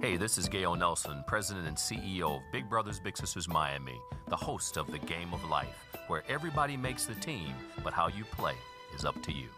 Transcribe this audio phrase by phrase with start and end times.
[0.00, 4.36] Hey, this is Gale Nelson, President and CEO of Big Brothers Big Sisters Miami, the
[4.36, 7.52] host of The Game of Life, where everybody makes the team,
[7.82, 8.54] but how you play
[8.94, 9.48] is up to you.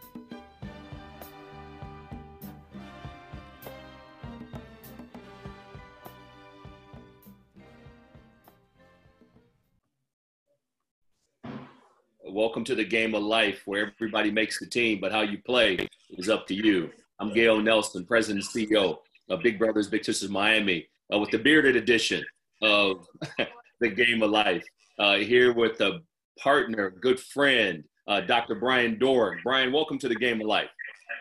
[12.24, 15.86] Welcome to the game of life where everybody makes the team, but how you play
[16.08, 16.88] is up to you.
[17.18, 21.38] I'm Gale Nelson, President and CEO of Big Brothers Big Sisters Miami, uh, with the
[21.38, 22.24] bearded edition
[22.62, 23.06] of
[23.80, 24.64] the Game of Life.
[24.98, 26.00] Uh, here with a
[26.38, 28.56] partner, good friend, uh, Dr.
[28.56, 29.42] Brian Dooreck.
[29.42, 30.68] Brian, welcome to the Game of Life.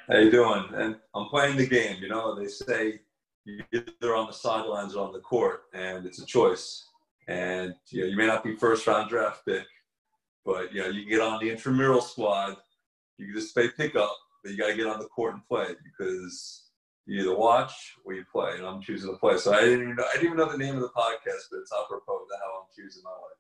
[0.10, 0.66] How you doing?
[0.74, 1.98] And I'm playing the game.
[2.02, 3.00] You know, they say
[3.46, 3.66] you're
[4.02, 6.88] either on the sidelines or on the court, and it's a choice.
[7.28, 9.66] And you, know, you may not be first round draft pick,
[10.46, 12.58] but you know you can get on the intramural squad.
[13.18, 15.76] You can just play pickup, but you got to get on the court and play
[15.84, 16.69] because
[17.10, 19.38] you either watch or you play, and I'm choosing to play.
[19.38, 21.60] So I didn't even know, I didn't even know the name of the podcast, but
[21.60, 23.40] it's apropos to how I'm choosing my life.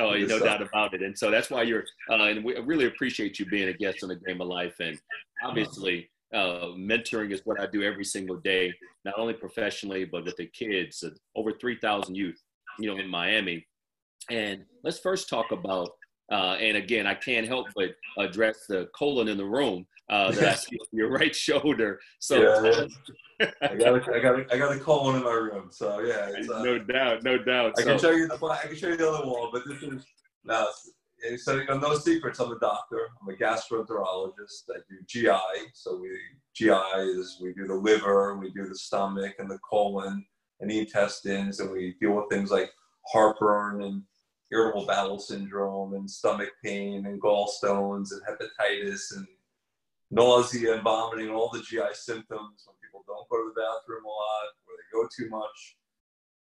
[0.00, 0.42] Oh, no stuff.
[0.42, 1.02] doubt about it.
[1.02, 4.08] And so that's why you're, uh, and we really appreciate you being a guest on
[4.08, 4.80] the Game of Life.
[4.80, 4.98] And
[5.44, 8.74] obviously, uh, mentoring is what I do every single day,
[9.04, 12.40] not only professionally, but with the kids, uh, over 3,000 youth,
[12.80, 13.64] you know, in Miami.
[14.28, 15.90] And let's first talk about,
[16.32, 20.48] uh, and again, I can't help but address the colon in the room uh, that
[20.48, 22.00] I see your right shoulder.
[22.18, 22.86] So yeah.
[23.62, 25.68] I got a, I got a, I got a colon in my room.
[25.70, 27.74] So yeah, uh, no doubt, no doubt.
[27.78, 27.88] I so.
[27.88, 30.04] can show you the I can show you the other wall, but this is
[30.44, 30.66] now.
[31.38, 32.38] So you know, no secrets.
[32.38, 33.08] I'm a doctor.
[33.20, 34.70] I'm a gastroenterologist.
[34.70, 35.70] I do GI.
[35.74, 36.10] So we
[36.54, 40.24] GI is we do the liver, we do the stomach and the colon
[40.60, 42.70] and the intestines, and we deal with things like
[43.06, 44.02] heartburn and
[44.50, 49.26] irritable bowel syndrome and stomach pain and gallstones and hepatitis and
[50.10, 54.08] nausea and vomiting, all the GI symptoms when people don't go to the bathroom a
[54.08, 55.76] lot, where they go too much,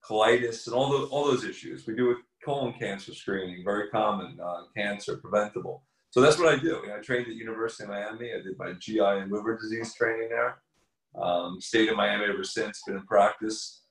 [0.03, 1.85] colitis, and all those all those issues.
[1.87, 5.83] We do a colon cancer screening, very common uh, cancer, preventable.
[6.11, 6.79] So that's what I do.
[6.95, 8.31] I trained at University of Miami.
[8.33, 10.61] I did my GI and liver disease training there.
[11.19, 12.81] Um, stayed in Miami ever since.
[12.85, 13.83] Been in practice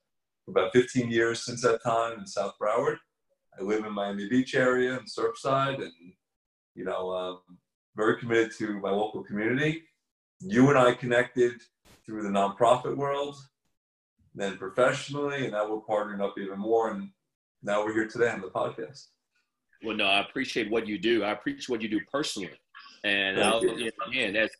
[0.44, 2.96] for about 15 years since that time in South Broward.
[3.58, 5.92] I live in Miami Beach area and Surfside, and
[6.74, 7.58] you know, um,
[7.96, 9.82] very committed to my local community.
[10.40, 11.60] You and I connected
[12.04, 13.36] through the nonprofit world,
[14.34, 16.90] then professionally, and now we're partnering up even more.
[16.90, 17.10] And
[17.62, 19.06] now we're here today on the podcast.
[19.84, 21.24] Well, no, I appreciate what you do.
[21.24, 22.50] I appreciate what you do personally.
[23.04, 23.90] And you.
[24.08, 24.50] again, as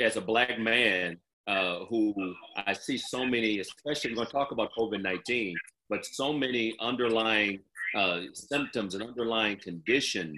[0.00, 2.14] as a black man uh, who
[2.56, 5.56] I see so many, especially we're going to talk about COVID nineteen,
[5.88, 7.60] but so many underlying
[7.94, 10.36] uh, symptoms and underlying conditions,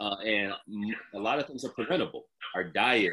[0.00, 0.52] uh, and
[1.14, 2.24] a lot of things are preventable.
[2.54, 3.12] Our diet,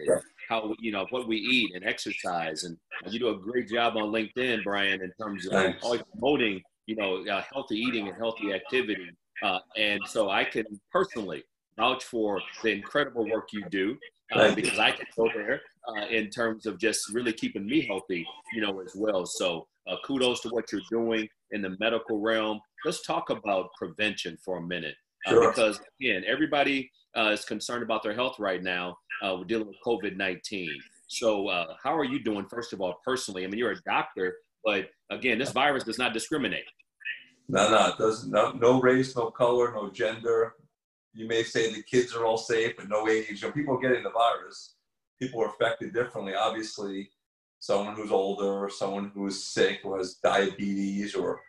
[0.50, 2.78] how you know what we eat and exercise, and
[3.09, 7.26] you do a great job on LinkedIn, Brian, in terms of always promoting you know
[7.26, 9.09] uh, healthy eating and healthy activity.
[9.42, 11.44] Uh, and so I can personally
[11.78, 13.98] vouch for the incredible work you do
[14.31, 18.25] uh, because I can go there uh, in terms of just really keeping me healthy,
[18.54, 19.25] you know, as well.
[19.25, 22.60] So uh, kudos to what you're doing in the medical realm.
[22.86, 24.96] Let's talk about prevention for a minute,
[25.28, 25.50] uh, sure.
[25.50, 28.96] because again, everybody uh, is concerned about their health right now.
[29.22, 30.78] Uh, we're dealing with COVID nineteen.
[31.08, 32.48] So, uh, how are you doing?
[32.50, 34.36] First of all, personally, I mean, you're a doctor,
[34.66, 36.66] but again, this virus does not discriminate.
[37.48, 38.32] No, no, it doesn't.
[38.32, 40.56] No, no race, no color, no gender.
[41.14, 43.42] You may say the kids are all safe, but no age.
[43.42, 44.76] You know, people are getting the virus.
[45.22, 46.34] People are affected differently.
[46.34, 47.12] Obviously,
[47.63, 51.40] someone who's older, someone who is sick, who has diabetes, or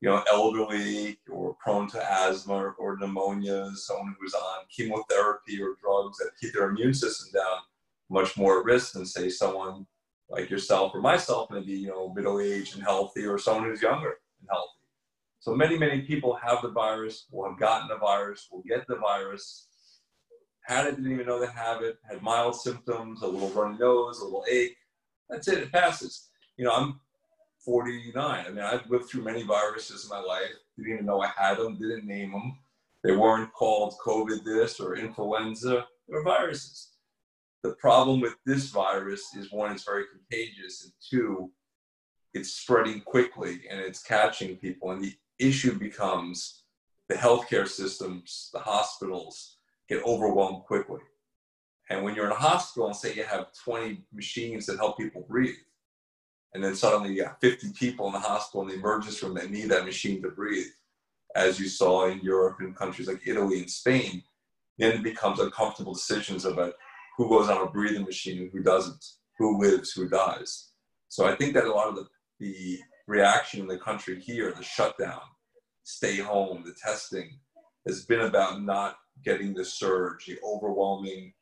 [0.00, 5.74] you know, elderly or prone to asthma or, or pneumonia, someone who's on chemotherapy or
[5.82, 7.58] drugs that keep their immune system down,
[8.08, 9.84] much more at risk than say someone
[10.30, 14.20] like yourself or myself, maybe you know, middle aged and healthy, or someone who's younger
[14.40, 14.78] and healthy.
[15.40, 18.94] So many, many people have the virus, will have gotten the virus, will get the
[18.94, 19.66] virus,
[20.62, 24.20] had it, didn't even know they have it, had mild symptoms, a little runny nose,
[24.20, 24.76] a little ache,
[25.28, 25.58] that's it.
[25.58, 26.28] It passes.
[26.56, 27.00] You know, I'm
[27.64, 28.44] 49.
[28.46, 30.50] I mean, I've lived through many viruses in my life.
[30.76, 31.78] Didn't even know I had them.
[31.78, 32.58] Didn't name them.
[33.04, 35.86] They weren't called COVID this or influenza.
[36.08, 36.90] They're viruses.
[37.62, 41.50] The problem with this virus is one, it's very contagious, and two,
[42.32, 44.92] it's spreading quickly and it's catching people.
[44.92, 46.62] And the issue becomes
[47.08, 49.56] the healthcare systems, the hospitals
[49.88, 51.00] get overwhelmed quickly.
[51.90, 55.24] And when you're in a hospital and say you have 20 machines that help people
[55.28, 55.56] breathe,
[56.54, 59.50] and then suddenly you got 50 people in the hospital in the emergency room that
[59.50, 60.66] need that machine to breathe,
[61.34, 64.22] as you saw in Europe and countries like Italy and Spain,
[64.78, 66.74] then it becomes uncomfortable decisions about
[67.16, 69.04] who goes on a breathing machine and who doesn't,
[69.38, 70.70] who lives, who dies.
[71.08, 72.06] So I think that a lot of the,
[72.40, 75.20] the reaction in the country here, the shutdown,
[75.82, 77.38] stay home, the testing,
[77.86, 81.32] has been about not getting the surge, the overwhelming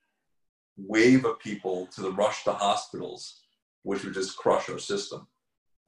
[0.76, 3.40] wave of people to the rush to hospitals,
[3.82, 5.26] which would just crush our system.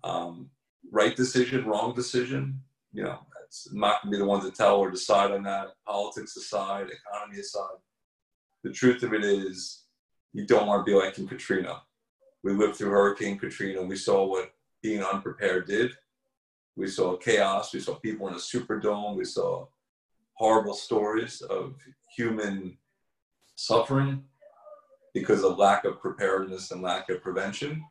[0.04, 0.50] Um,
[0.90, 2.60] right decision, wrong decision,
[2.92, 5.68] you know, it's not going to be the one to tell or decide on that.
[5.86, 7.78] Politics aside, economy aside,
[8.62, 9.84] the truth of it is,
[10.32, 11.82] you don't want to be like in Katrina.
[12.42, 13.82] We lived through Hurricane Katrina.
[13.82, 14.52] We saw what
[14.82, 15.92] being unprepared did.
[16.76, 17.72] We saw chaos.
[17.72, 19.16] We saw people in a superdome.
[19.16, 19.66] We saw
[20.34, 21.74] horrible stories of
[22.14, 22.76] human
[23.56, 24.22] suffering
[25.18, 27.84] because of lack of preparedness and lack of prevention.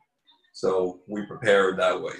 [0.53, 2.15] So we prepared that way.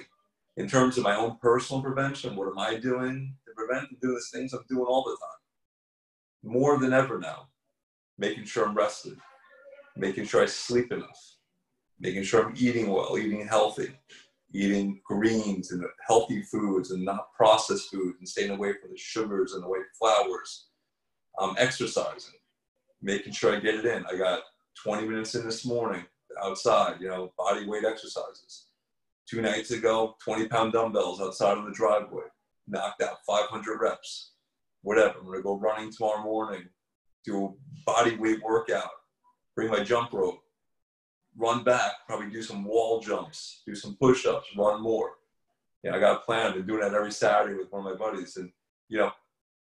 [0.56, 4.12] In terms of my own personal prevention, what am I doing to prevent and do
[4.12, 6.52] these things I'm doing all the time?
[6.52, 7.48] More than ever now,
[8.18, 9.16] making sure I'm rested,
[9.96, 11.36] making sure I sleep enough,
[12.00, 13.90] making sure I'm eating well, eating healthy,
[14.52, 19.52] eating greens and healthy foods and not processed foods and staying away from the sugars
[19.52, 20.66] and the white flours.
[21.40, 22.34] Um, exercising,
[23.00, 24.04] making sure I get it in.
[24.06, 24.40] I got
[24.82, 26.04] 20 minutes in this morning
[26.42, 28.66] outside, you know, body weight exercises.
[29.28, 32.24] Two nights ago, 20 pound dumbbells outside of the driveway,
[32.66, 34.32] knocked out 500 reps.
[34.82, 35.18] Whatever.
[35.20, 36.68] I'm to go running tomorrow morning,
[37.24, 37.50] do a
[37.84, 38.88] body weight workout,
[39.56, 40.38] bring my jump rope,
[41.36, 45.12] run back, probably do some wall jumps, do some push ups, run more.
[45.82, 46.46] Yeah, I got a plan.
[46.46, 48.36] I've been doing that every Saturday with one of my buddies.
[48.36, 48.50] And,
[48.88, 49.12] you know,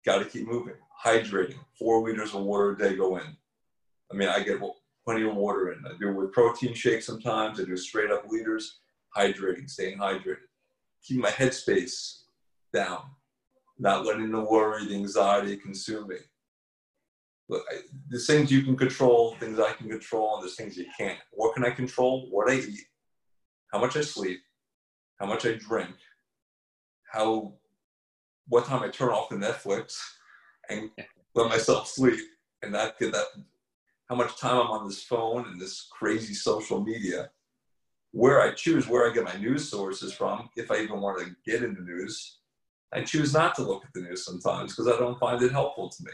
[0.05, 0.75] got to keep moving.
[1.03, 1.59] Hydrating.
[1.77, 3.37] Four liters of water a day go in.
[4.11, 4.61] I mean, I get
[5.05, 5.85] plenty of water in.
[5.85, 7.59] I do it with protein shakes sometimes.
[7.59, 8.79] I do straight up liters.
[9.15, 10.47] Hydrating, staying hydrated.
[11.03, 12.23] Keep my headspace
[12.73, 13.03] down.
[13.79, 16.17] Not letting the worry, the anxiety consume me
[17.49, 17.77] look, I,
[18.09, 21.19] there's things you can control, things I can control, and there's things you can't.
[21.31, 22.27] What can I control?
[22.29, 22.85] What I eat,
[23.71, 24.39] how much I sleep,
[25.19, 25.95] how much I drink,
[27.11, 27.53] how,
[28.47, 29.97] what time I turn off the Netflix
[30.69, 30.89] and
[31.35, 32.19] let myself sleep,
[32.61, 33.25] and not get that,
[34.09, 37.29] how much time I'm on this phone and this crazy social media.
[38.11, 41.35] Where I choose where I get my news sources from, if I even want to
[41.45, 42.37] get into news,
[42.93, 45.89] I choose not to look at the news sometimes because I don't find it helpful
[45.89, 46.11] to me.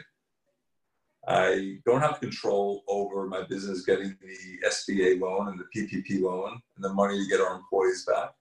[1.27, 6.59] I don't have control over my business getting the SBA loan and the PPP loan
[6.75, 8.31] and the money to get our employees back.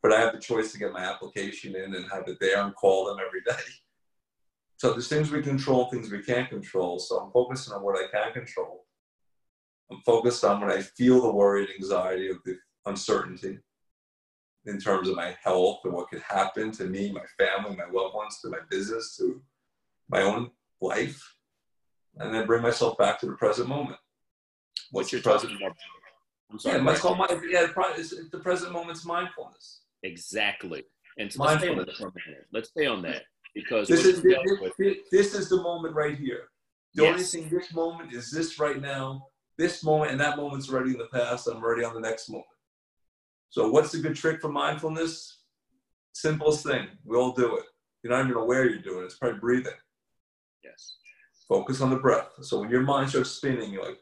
[0.00, 2.74] But I have the choice to get my application in and have it there and
[2.76, 3.62] call them every day.
[4.84, 6.98] So there's things we control, things we can't control.
[6.98, 8.84] So I'm focusing on what I can control.
[9.90, 13.60] I'm focused on when I feel the worry and anxiety of the uncertainty
[14.66, 18.14] in terms of my health and what could happen to me, my family, my loved
[18.14, 19.40] ones, to my business, to
[20.10, 20.50] my own
[20.82, 21.34] life
[22.18, 23.96] and then bring myself back to the present moment.
[24.90, 25.78] What's your present moment?
[26.52, 26.84] I'm sorry.
[26.84, 29.80] Yeah, it's called my, yeah, the present moment's mindfulness.
[30.02, 30.84] Exactly.
[31.16, 32.46] And so let's, stay on that for a minute.
[32.52, 33.22] let's stay on that
[33.54, 34.36] because this is this,
[34.78, 36.48] this, this, is the moment right here.
[36.94, 37.12] The yes.
[37.12, 39.28] only thing this moment is this right now.
[39.56, 41.46] This moment and that moment's already in the past.
[41.46, 42.46] I'm already on the next moment.
[43.50, 45.38] So what's the good trick for mindfulness?
[46.12, 46.88] Simplest thing.
[47.04, 47.64] We all do it.
[48.02, 49.06] You're not even aware you're doing it.
[49.06, 49.72] It's probably breathing.
[50.64, 50.96] Yes.
[51.48, 52.30] Focus on the breath.
[52.42, 53.98] So when your mind starts spinning, you're like,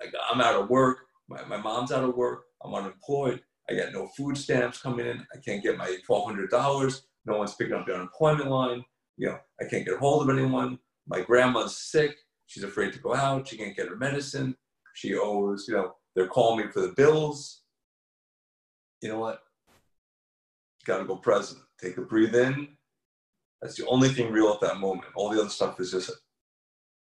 [0.00, 0.98] like I'm out of work.
[1.28, 2.44] My, my mom's out of work.
[2.62, 3.42] I'm unemployed.
[3.68, 5.26] I got no food stamps coming in.
[5.34, 7.00] I can't get my $1,200.
[7.26, 8.84] No one's picking up the unemployment line.
[9.16, 10.78] You know, I can't get a hold of anyone.
[11.06, 12.16] My grandma's sick.
[12.46, 13.48] She's afraid to go out.
[13.48, 14.56] She can't get her medicine.
[14.94, 17.62] She owes, you know, they're calling me for the bills.
[19.00, 19.40] You know what?
[20.84, 21.60] Got to go present.
[21.80, 22.68] Take a breathe in.
[23.60, 25.06] That's the only thing real at that moment.
[25.16, 26.10] All the other stuff is just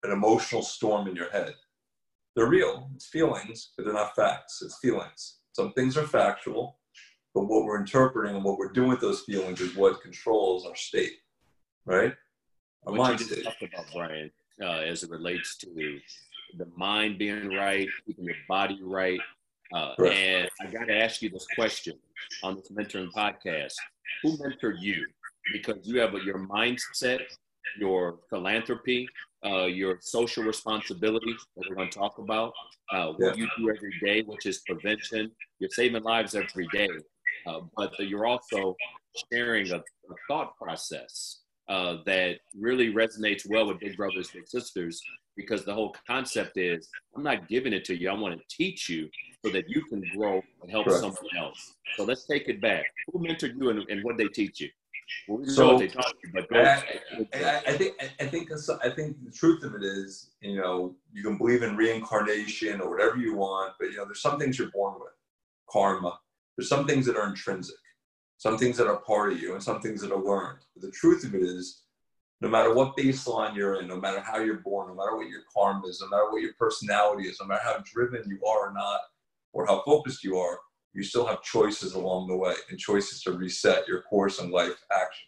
[0.04, 1.56] an emotional storm in your head.
[2.36, 5.40] They're real, it's feelings, but they're not facts, it's feelings.
[5.54, 6.80] Some things are factual,
[7.34, 10.76] but what we're interpreting and what we're doing with those feelings is what controls our
[10.76, 11.14] state,
[11.86, 12.14] right?
[12.86, 16.00] Our what mind you just talked about, Brian, uh, as it relates to
[16.58, 19.20] the mind being right, keeping your body right.
[19.74, 21.98] Uh, and I got to ask you this question
[22.44, 23.74] on this mentoring podcast:
[24.22, 25.08] Who mentored you?
[25.52, 27.22] Because you have your mindset,
[27.80, 29.08] your philanthropy,
[29.46, 32.54] uh, your social responsibility that we're going to talk about,
[32.92, 33.44] uh, what yeah.
[33.44, 35.32] you do every day, which is prevention.
[35.60, 36.88] You're saving lives every day,
[37.48, 38.76] uh, but you're also
[39.32, 45.02] sharing a, a thought process uh, that really resonates well with big brothers, big sisters,
[45.36, 48.10] because the whole concept is I'm not giving it to you.
[48.10, 49.10] I want to teach you
[49.44, 51.00] so that you can grow and help right.
[51.00, 51.76] someone else.
[51.96, 52.86] So let's take it back.
[53.12, 54.70] Who mentored you and, and what they teach you?
[55.28, 55.90] Well, so I,
[57.34, 58.50] I, I, think I think
[58.84, 62.90] I think the truth of it is, you know, you can believe in reincarnation or
[62.90, 65.12] whatever you want, but you know, there's some things you're born with,
[65.70, 66.20] karma.
[66.58, 67.76] There's some things that are intrinsic.
[68.38, 70.60] some things that are part of you, and some things that are learned.
[70.74, 71.84] But the truth of it is,
[72.42, 75.44] no matter what baseline you're in, no matter how you're born, no matter what your
[75.56, 78.74] karma is, no matter what your personality is, no matter how driven you are or
[78.74, 79.00] not,
[79.54, 80.60] or how focused you are,
[80.94, 84.76] you still have choices along the way and choices to reset your course in life
[84.92, 85.28] action.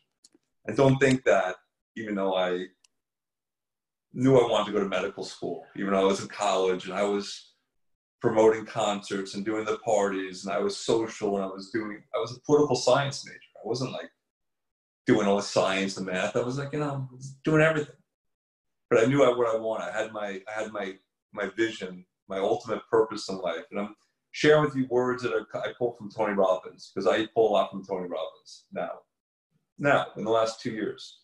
[0.66, 1.56] And don't think that
[1.96, 2.66] even though I
[4.14, 6.94] knew I wanted to go to medical school, even though I was in college and
[6.94, 7.54] I was
[8.26, 12.18] promoting concerts and doing the parties and I was social and I was doing I
[12.18, 13.40] was a political science major.
[13.64, 14.10] I wasn't like
[15.06, 16.36] doing all the science and math.
[16.36, 17.08] I was like, you know,
[17.44, 17.96] doing everything.
[18.90, 19.90] But I knew I, what I wanted.
[19.90, 20.96] I had my I had my
[21.34, 23.66] my vision, my ultimate purpose in life.
[23.70, 23.96] And I'm
[24.32, 27.72] sharing with you words that I pull from Tony Robbins because I pull a lot
[27.72, 28.92] from Tony Robbins now.
[29.78, 31.20] Now, in the last two years,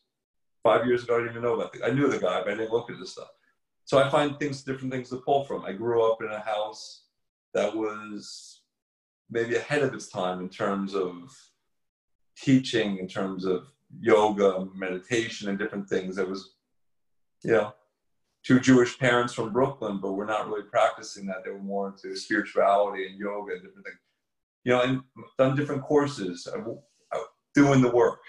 [0.62, 1.82] five years ago, I didn't even know about it.
[1.84, 3.30] I knew the guy, but I didn't look at this stuff.
[3.86, 5.66] So I find things, different things to pull from.
[5.66, 7.04] I grew up in a house
[7.54, 8.62] that was
[9.30, 11.36] maybe ahead of its time in terms of
[12.38, 13.68] teaching, in terms of
[14.00, 16.18] yoga, meditation, and different things.
[16.18, 16.56] It was,
[17.44, 17.74] you know,
[18.44, 21.44] two Jewish parents from Brooklyn, but we're not really practicing that.
[21.44, 23.98] They were more into spirituality and yoga and different things.
[24.64, 25.02] You know, and
[25.38, 27.24] done different courses, uh, uh,
[27.56, 28.20] doing the work.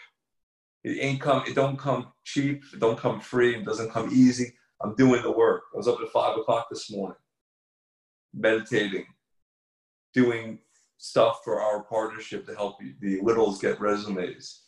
[0.82, 1.44] It ain't come.
[1.46, 2.64] It don't come cheap.
[2.72, 3.54] It don't come free.
[3.56, 4.54] It doesn't come easy.
[4.82, 5.64] I'm doing the work.
[5.72, 7.18] I was up at five o'clock this morning,
[8.34, 9.06] meditating,
[10.12, 10.58] doing
[10.98, 14.62] stuff for our partnership to help the littles get resumes,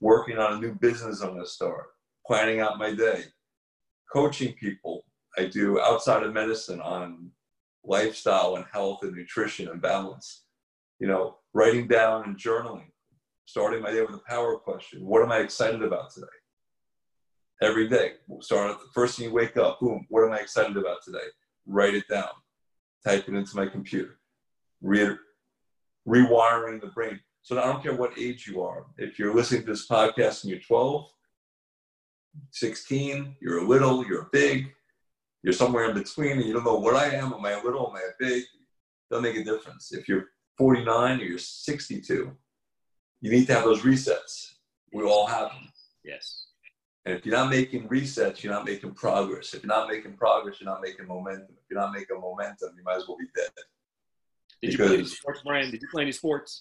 [0.00, 1.86] working on a new business I'm going to start,
[2.26, 3.24] planning out my day,
[4.12, 5.04] coaching people.
[5.38, 7.30] I do outside of medicine on
[7.84, 10.44] lifestyle and health and nutrition and balance.
[10.98, 12.90] You know, writing down and journaling,
[13.46, 15.04] starting my day with a power question.
[15.04, 16.26] What am I excited about today?
[17.62, 18.14] Every day.
[18.40, 21.26] Start at the first thing you wake up, boom, what am I excited about today?
[21.66, 22.28] Write it down,
[23.04, 24.18] type it into my computer,
[24.82, 25.16] Re-
[26.06, 27.20] rewiring the brain.
[27.42, 28.86] So I don't care what age you are.
[28.98, 31.08] If you're listening to this podcast and you're 12,
[32.50, 34.72] 16, you're a little, you're big,
[35.42, 37.32] you're somewhere in between and you don't know what I am.
[37.32, 37.88] Am I a little?
[37.88, 38.44] Am I a big?
[39.10, 39.92] Doesn't make a difference.
[39.92, 40.26] If you're
[40.56, 42.32] 49 or you're 62,
[43.20, 44.52] you need to have those resets.
[44.92, 45.68] We all have them.
[46.04, 46.46] Yes.
[47.04, 49.54] And if you're not making resets, you're not making progress.
[49.54, 51.48] If you're not making progress, you're not making momentum.
[51.50, 53.50] If you're not making momentum, you might as well be dead.
[54.62, 55.70] Did because you play any sports, Brian?
[55.70, 56.58] Did you play any sports?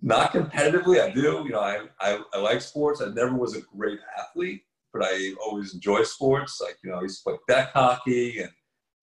[0.00, 1.42] Not competitively, I do.
[1.44, 3.00] You know, I, I, I like sports.
[3.00, 4.62] I never was a great athlete,
[4.92, 6.60] but I always enjoy sports.
[6.60, 8.50] Like, you know, I used to play deck hockey and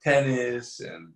[0.02, 1.14] tennis and,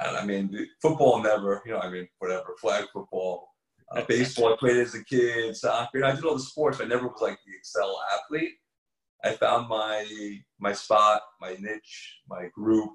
[0.00, 3.51] and I mean, football never, you know, I mean, whatever, flag football.
[3.94, 6.04] Uh, baseball, I played as a kid, soccer.
[6.04, 6.80] I did all the sports.
[6.80, 8.52] I never was like the excel athlete.
[9.24, 10.04] I found my
[10.58, 12.90] my spot, my niche, my group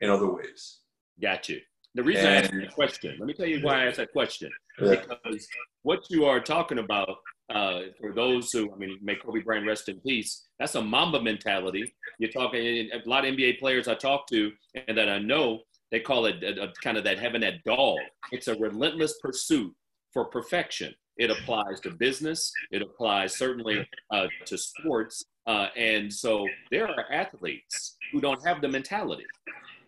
[0.00, 0.80] in other ways.
[1.20, 1.60] Got you.
[1.94, 4.12] The reason and, I asked that question, let me tell you why I asked that
[4.12, 4.50] question.
[4.80, 4.96] Yeah.
[4.96, 5.46] Because
[5.82, 7.16] what you are talking about,
[7.50, 11.20] uh, for those who, I mean, may Kobe Bryant rest in peace, that's a Mamba
[11.20, 11.92] mentality.
[12.18, 14.52] You're talking, a lot of NBA players I talk to
[14.86, 17.98] and that I know, they call it a, a, kind of that having that dog.
[18.30, 19.74] It's a relentless pursuit
[20.12, 20.94] for perfection.
[21.16, 22.52] It applies to business.
[22.70, 25.24] It applies certainly uh, to sports.
[25.46, 29.24] Uh, and so there are athletes who don't have the mentality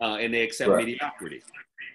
[0.01, 0.85] uh, and they accept right.
[0.85, 1.43] mediocrity.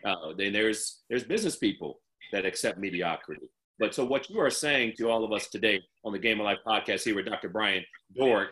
[0.06, 2.00] Uh, then there's there's business people
[2.32, 3.50] that accept mediocrity.
[3.80, 6.46] But so what you are saying to all of us today on the Game of
[6.46, 7.50] Life podcast here with Dr.
[7.50, 7.84] Brian
[8.18, 8.50] Dooreck,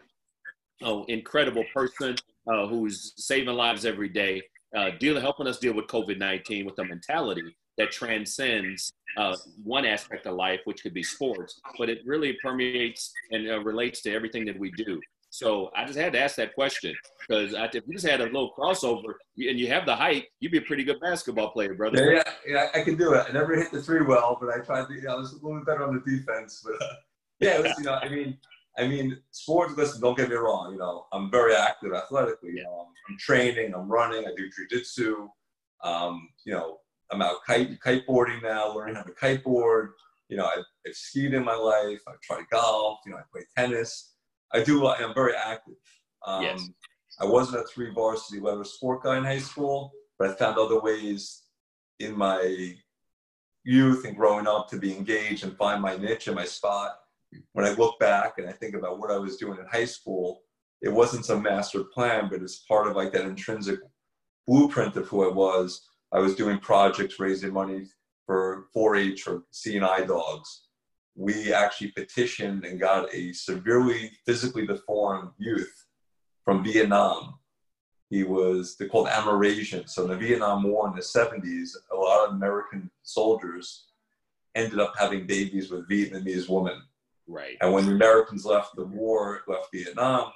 [0.82, 2.16] oh, incredible person
[2.48, 4.42] uh, who's saving lives every day,
[4.76, 10.26] uh, dealing, helping us deal with COVID-19 with a mentality that transcends uh, one aspect
[10.26, 14.46] of life, which could be sports, but it really permeates and uh, relates to everything
[14.46, 15.00] that we do.
[15.34, 16.94] So I just had to ask that question
[17.28, 20.60] because if you just had a little crossover and you have the height, you'd be
[20.60, 22.14] a pretty good basketball player, brother.
[22.14, 23.26] Yeah, yeah, yeah I can do it.
[23.28, 24.94] I never hit the three well, but I tried to.
[24.94, 26.94] You know, I was a little bit better on the defense, but uh,
[27.40, 28.38] yeah, was, you know, I mean,
[28.78, 29.74] I mean, sports.
[29.76, 30.72] Listen, don't get me wrong.
[30.72, 32.52] You know, I'm very active athletically.
[32.52, 35.30] You know, I'm, I'm training, I'm running, I do jujitsu.
[35.84, 36.78] Um, you know,
[37.14, 39.90] I'm out kite kiteboarding now, learning how to kiteboard.
[40.30, 42.02] You know, I've, I've skied in my life.
[42.08, 43.00] I've tried golf.
[43.06, 44.16] You know, I play tennis.
[44.52, 44.88] I do.
[44.88, 45.76] I'm very active.
[46.26, 46.68] Um, yes.
[47.20, 50.82] I wasn't a three varsity level sport guy in high school, but I found other
[50.82, 51.44] ways
[52.00, 52.76] in my
[53.64, 56.96] youth and growing up to be engaged and find my niche and my spot.
[57.54, 60.42] When I look back and I think about what I was doing in high school,
[60.82, 63.80] it wasn't some master plan, but it's part of like that intrinsic
[64.48, 67.88] blueprint of who I was I was doing projects raising money
[68.28, 70.68] for 4-H or CNI dogs.
[71.16, 75.74] We actually petitioned and got a severely physically deformed youth
[76.46, 77.40] from Vietnam.
[78.10, 79.90] He was they're called Amerasian.
[79.90, 83.88] So in the Vietnam War in the 70s, a lot of American soldiers
[84.54, 86.80] ended up having babies with Vietnamese women.
[87.28, 87.58] Right.
[87.62, 90.32] And when the Americans left the war, left Vietnam,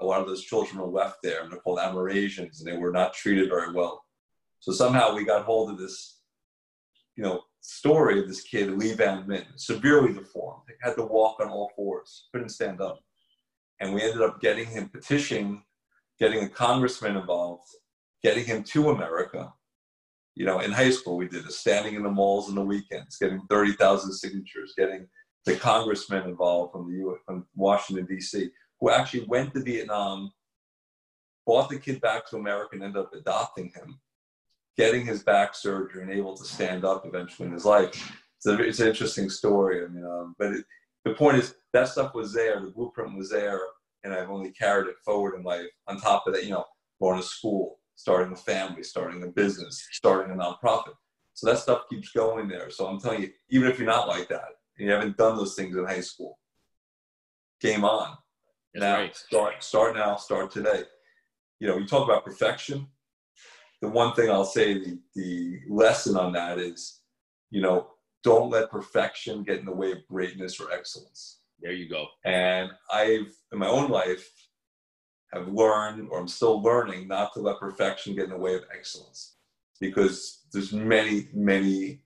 [0.00, 2.92] a lot of those children were left there and they're called Amerasians and they were
[2.92, 4.04] not treated very well.
[4.60, 6.20] So somehow we got hold of this,
[7.16, 10.62] you know, story of this kid, Lee Van Min, severely deformed.
[10.68, 13.00] He had to walk on all fours, couldn't stand up.
[13.80, 15.62] And we ended up getting him petitioning,
[16.18, 17.68] getting a congressman involved,
[18.22, 19.52] getting him to America.
[20.34, 23.16] You know, in high school, we did this, standing in the malls on the weekends,
[23.16, 25.06] getting 30,000 signatures, getting
[25.44, 28.50] the congressman involved from the U.S., from Washington, D.C.,
[28.80, 30.30] who actually went to Vietnam,
[31.46, 33.98] brought the kid back to America, and ended up adopting him
[34.78, 38.16] getting his back surgery and able to stand up eventually in his life.
[38.36, 39.84] It's, it's an interesting story.
[39.84, 40.64] I mean, um, but it,
[41.04, 43.60] the point is that stuff was there, the blueprint was there,
[44.04, 45.66] and I've only carried it forward in life.
[45.88, 46.64] On top of that, you know,
[47.00, 50.94] going to school, starting a family, starting a business, starting a nonprofit.
[51.34, 52.70] So that stuff keeps going there.
[52.70, 55.56] So I'm telling you, even if you're not like that, and you haven't done those
[55.56, 56.38] things in high school,
[57.60, 58.16] game on.
[58.74, 59.16] That's now, right.
[59.16, 60.84] start, start now, start today.
[61.58, 62.86] You know, you talk about perfection
[63.80, 67.00] the one thing I'll say, the, the lesson on that is,
[67.50, 67.88] you know,
[68.24, 71.40] don't let perfection get in the way of greatness or excellence.
[71.60, 72.06] There you go.
[72.24, 74.28] And I've, in my own life,
[75.32, 78.64] have learned, or I'm still learning, not to let perfection get in the way of
[78.76, 79.36] excellence,
[79.80, 82.02] because there's many, many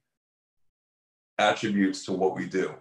[1.38, 2.74] attributes to what we do,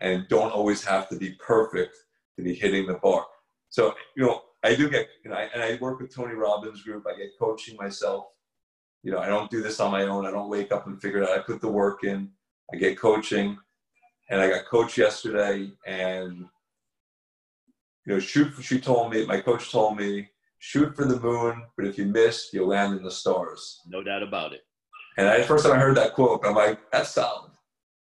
[0.00, 1.96] and don't always have to be perfect
[2.36, 3.26] to be hitting the bar.
[3.70, 6.82] So, you know, I do get, you know, I, and I work with Tony Robbins
[6.82, 7.04] group.
[7.06, 8.24] I get coaching myself.
[9.02, 10.24] You know, I don't do this on my own.
[10.24, 11.38] I don't wake up and figure it out.
[11.38, 12.30] I put the work in.
[12.72, 13.58] I get coaching,
[14.30, 15.70] and I got coached yesterday.
[15.86, 16.46] And
[18.06, 18.54] you know, shoot.
[18.62, 20.30] She told me, my coach told me,
[20.60, 23.82] shoot for the moon, but if you miss, you'll land in the stars.
[23.86, 24.62] No doubt about it.
[25.18, 27.50] And I, the first time I heard that quote, I'm like, that's solid.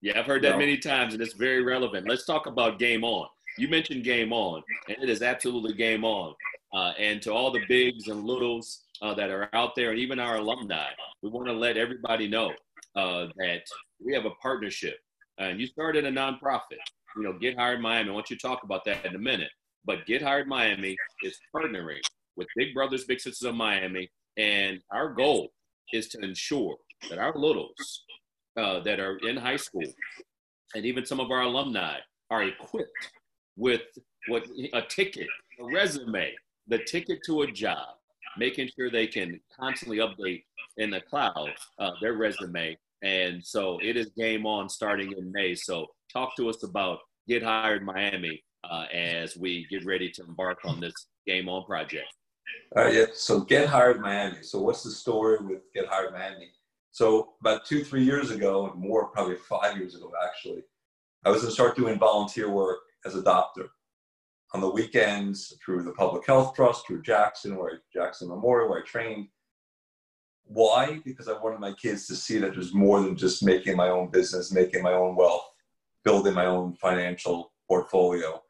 [0.01, 2.09] Yeah, I've heard that many times, and it's very relevant.
[2.09, 6.33] Let's talk about game on you mentioned game on, and it is absolutely game on.
[6.73, 10.19] Uh, and to all the bigs and littles uh, that are out there, and even
[10.19, 10.89] our alumni,
[11.21, 12.51] we want to let everybody know
[12.95, 13.63] uh, that
[14.03, 14.97] we have a partnership.
[15.37, 16.81] And you started a nonprofit,
[17.17, 18.09] you know, Get Hired Miami.
[18.09, 19.51] I want you to talk about that in a minute.
[19.85, 22.01] But Get Hired Miami is partnering
[22.35, 25.49] with Big Brothers Big Sisters of Miami, and our goal
[25.91, 26.77] is to ensure
[27.09, 28.03] that our littles
[28.57, 29.83] uh, that are in high school
[30.75, 31.97] and even some of our alumni
[32.29, 33.11] are equipped
[33.57, 33.81] with
[34.27, 35.27] what a ticket,
[35.59, 36.33] a resume,
[36.67, 37.95] the ticket to a job,
[38.37, 40.43] making sure they can constantly update
[40.77, 42.77] in the cloud uh, their resume.
[43.01, 45.55] And so it is game on starting in May.
[45.55, 50.59] So talk to us about Get Hired Miami uh, as we get ready to embark
[50.65, 50.93] on this
[51.25, 52.07] game on project.
[52.75, 53.05] All right, yeah.
[53.13, 54.43] So Get Hired Miami.
[54.43, 56.51] So what's the story with Get Hired Miami?
[56.91, 60.61] So about two, three years ago, and more, probably five years ago, actually,
[61.23, 63.69] I was going to start doing volunteer work as a doctor
[64.53, 68.79] on the weekends through the Public Health Trust, through Jackson, where I, Jackson Memorial, where
[68.79, 69.27] I trained.
[70.43, 70.99] Why?
[71.05, 74.09] Because I wanted my kids to see that there's more than just making my own
[74.11, 75.45] business, making my own wealth,
[76.03, 78.41] building my own financial portfolio.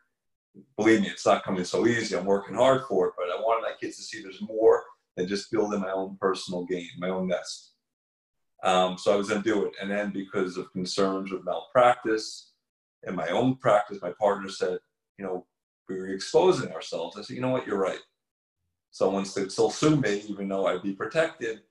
[0.78, 2.18] Believe me, it's not coming so easy.
[2.18, 4.84] I'm working hard for it, but I wanted my kids to see there's more
[5.16, 7.74] than just building my own personal gain, my own nest.
[8.64, 9.74] Um, so I was going to do it.
[9.82, 12.51] And then because of concerns with malpractice,
[13.08, 14.80] in my own practice, my partner said,
[15.18, 15.46] you know,
[15.90, 17.18] we were exposing ourselves.
[17.18, 18.00] I said, you know what, you're right.
[18.92, 21.62] Someone could still sue me, even though I'd be protected.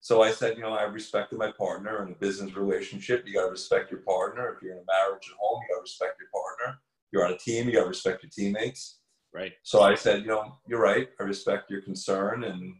[0.00, 3.24] So I said, you know, I respected my partner in a business relationship.
[3.26, 4.54] You got to respect your partner.
[4.54, 6.78] If you're in a marriage at home, you got to respect your partner.
[7.12, 9.00] You're on a team, you got to respect your teammates.
[9.34, 9.52] Right.
[9.62, 11.08] So I said, you know, you're right.
[11.20, 12.74] I respect your concern and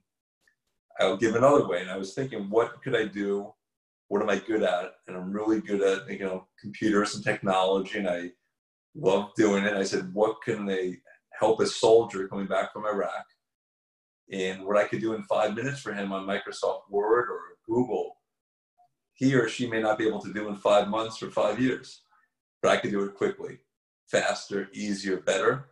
[0.99, 1.83] I'll give another way.
[1.83, 3.53] And I was thinking, what could I do
[4.09, 4.93] what am I good at?
[5.07, 8.31] And I'm really good at, you know, computers and technology, and I
[8.95, 9.75] love doing it.
[9.75, 10.99] I said, what can they
[11.39, 13.25] help a soldier coming back from Iraq?
[14.33, 18.17] And what I could do in five minutes for him on Microsoft Word or Google,
[19.15, 22.03] he or she may not be able to do in five months or five years,
[22.63, 23.59] but I could do it quickly,
[24.07, 25.69] faster, easier, better.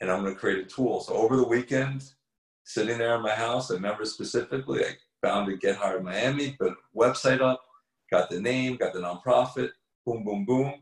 [0.00, 1.00] And I'm going to create a tool.
[1.00, 2.02] So over the weekend,
[2.64, 6.72] sitting there in my house, I remember specifically, I found a Get Hired Miami, put
[6.72, 7.62] a website up,
[8.12, 9.70] got the name, got the nonprofit,
[10.04, 10.74] boom, boom, boom,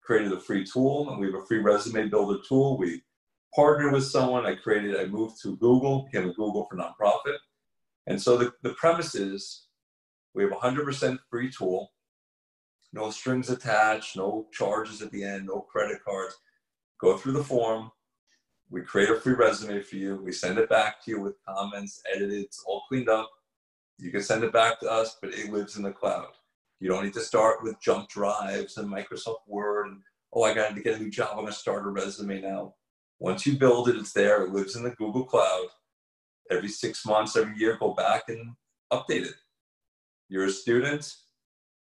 [0.00, 2.78] created a free tool, and we have a free resume builder tool.
[2.78, 3.02] We
[3.54, 4.46] partnered with someone.
[4.46, 7.38] I created, I moved to Google, became a Google for nonprofit.
[8.06, 9.66] And so the, the premise is
[10.32, 11.90] we have a 100% free tool,
[12.92, 16.36] no strings attached, no charges at the end, no credit cards.
[17.00, 17.90] Go through the form.
[18.70, 20.22] We create a free resume for you.
[20.24, 23.28] We send it back to you with comments, edited, all cleaned up.
[23.98, 26.28] You can send it back to us, but it lives in the cloud.
[26.80, 30.00] You don't need to start with jump drives and Microsoft Word and,
[30.32, 31.30] oh, I got to get a new job.
[31.32, 32.74] I'm going to start a resume now.
[33.18, 34.44] Once you build it, it's there.
[34.44, 35.66] It lives in the Google Cloud.
[36.50, 38.54] Every six months, every year, go back and
[38.92, 39.34] update it.
[40.28, 41.12] You're a student.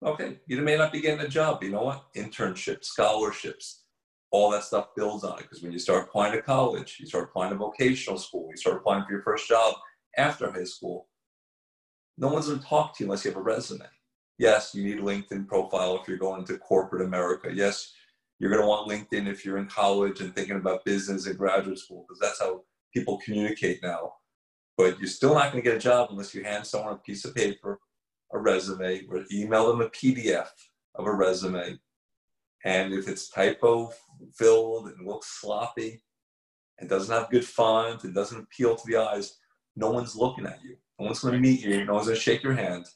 [0.05, 1.63] Okay, you may not be getting a job.
[1.63, 2.13] You know what?
[2.17, 3.85] Internships, scholarships,
[4.31, 5.43] all that stuff builds on it.
[5.43, 8.77] Because when you start applying to college, you start applying to vocational school, you start
[8.77, 9.75] applying for your first job
[10.17, 11.09] after high school,
[12.19, 13.87] no one's going to talk to you unless you have a resume.
[14.43, 17.49] Yes, you need a LinkedIn profile if you're going to corporate America.
[17.55, 17.93] Yes,
[18.41, 21.79] you're going to want LinkedIn if you're in college and thinking about business and graduate
[21.79, 24.15] school, because that's how people communicate now.
[24.77, 27.25] But you're still not going to get a job unless you hand someone a piece
[27.25, 27.79] of paper,
[28.33, 30.49] a resume, or email them a PDF
[30.97, 31.79] of a resume.
[32.65, 33.93] And if it's typo
[34.35, 36.03] filled and looks sloppy
[36.81, 39.39] and doesn't have good font and doesn't appeal to the eyes,
[39.77, 40.79] no one's looking at you.
[40.99, 41.85] No one's going to meet you.
[41.85, 42.87] No one's going to shake your hand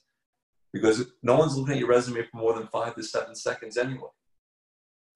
[0.73, 4.09] because no one's looking at your resume for more than five to seven seconds anyway.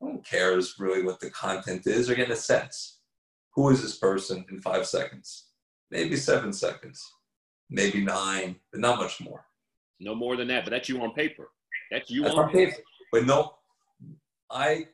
[0.00, 2.06] No one cares really what the content is.
[2.06, 3.00] They're getting a sense.
[3.54, 5.48] Who is this person in five seconds?
[5.90, 7.04] Maybe seven seconds,
[7.68, 9.44] maybe nine, but not much more.
[9.98, 11.50] No more than that, but that's you on paper.
[11.90, 12.70] That's you that's on paper.
[12.70, 12.82] paper.
[13.12, 13.54] But no,
[14.50, 14.86] I,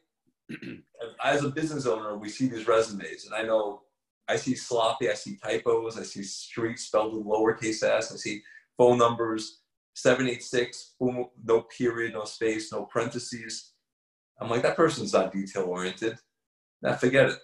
[1.24, 3.82] as a business owner, we see these resumes, and I know
[4.28, 8.42] I see sloppy, I see typos, I see street spelled with lowercase s, I see
[8.76, 9.60] phone numbers
[9.96, 13.72] 786, boom, no period, no space, no parentheses.
[14.40, 16.18] I'm like, that person's not detail oriented.
[16.82, 17.38] Now forget it.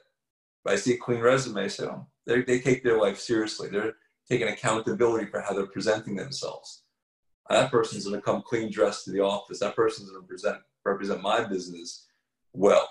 [0.64, 3.68] If I see a clean resume, I say, oh, they take their life seriously.
[3.68, 3.94] They're
[4.28, 6.84] taking accountability for how they're presenting themselves.
[7.50, 9.58] Ah, that person's going to come clean dressed to the office.
[9.60, 12.06] That person's going to present, represent my business
[12.52, 12.88] well.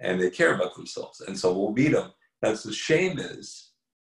[0.00, 1.20] And they care about themselves.
[1.20, 3.65] And so we'll meet them that's the shame is,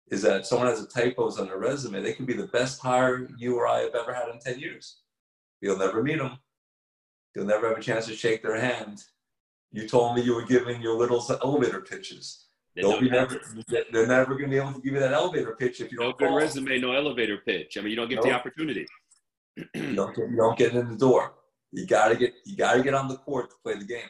[0.09, 2.01] is that someone has a typos on their resume.
[2.01, 5.01] They can be the best hire you or I have ever had in 10 years.
[5.61, 6.37] You'll never meet them.
[7.35, 9.03] You'll never have a chance to shake their hand.
[9.71, 12.45] You told me you were giving your little elevator pitches.
[12.75, 13.41] They They'll be never,
[13.91, 16.19] they're never going to be able to give you that elevator pitch if you don't.
[16.19, 17.77] No good resume, no elevator pitch.
[17.77, 18.85] I mean, you don't get the opportunity.
[19.55, 19.65] you
[19.95, 21.33] don't get, you don't get in the door.
[21.71, 24.09] You gotta get, you gotta get on the court to play the game.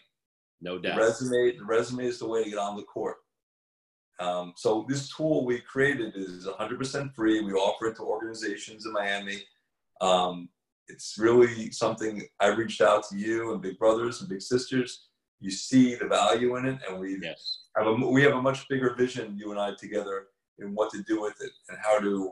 [0.61, 0.95] No doubt.
[0.95, 3.17] The resume, the resume is the way to get on the court.
[4.19, 7.41] Um, so this tool we created is 100% free.
[7.41, 9.43] We offer it to organizations in Miami.
[10.01, 10.49] Um,
[10.87, 15.07] it's really something I reached out to you and big brothers and big sisters.
[15.39, 17.65] You see the value in it, and we yes.
[17.75, 20.27] have a we have a much bigger vision, you and I together,
[20.57, 22.31] in what to do with it and how to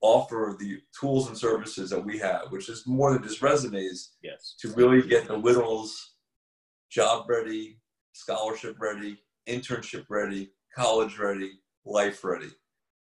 [0.00, 4.12] offer the tools and services that we have, which is more than just resumes.
[4.22, 4.54] Yes.
[4.60, 6.14] To really get the littles
[6.90, 7.80] job ready,
[8.12, 11.52] scholarship ready, internship ready, college ready,
[11.84, 12.50] life ready.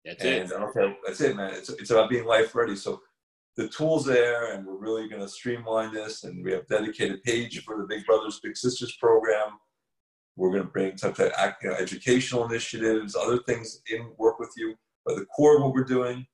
[0.05, 0.53] That's and, it.
[0.53, 1.53] Okay, that's it, man.
[1.55, 2.77] It's, it's about being life ready.
[2.77, 3.01] So
[3.57, 6.25] the tools there, and we're really going to streamline this.
[6.25, 9.59] And we have dedicated page for the Big Brothers Big Sisters program.
[10.37, 14.53] We're going to bring type of you know, educational initiatives, other things in work with
[14.57, 14.75] you.
[15.05, 16.27] But the core of what we're doing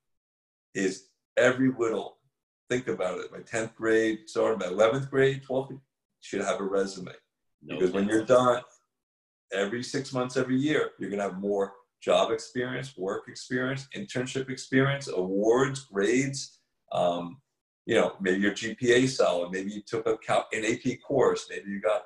[0.74, 2.18] is every little.
[2.68, 3.30] Think about it.
[3.30, 5.78] My 10th grade, starting my 11th grade, 12th,
[6.20, 7.12] should have a resume.
[7.62, 8.62] No because when you're done,
[9.52, 14.50] every six months, every year, you're going to have more job experience, work experience, internship
[14.50, 16.58] experience, awards, grades.
[16.90, 17.40] Um,
[17.86, 20.16] you know, maybe your GPA solid, maybe you took a,
[20.52, 22.02] an AP course, maybe you got,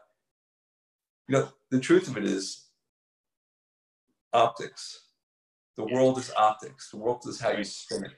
[1.29, 2.67] you know, the truth of it is
[4.33, 5.03] optics.
[5.77, 6.91] The world is optics.
[6.91, 8.13] The world is how you spin it.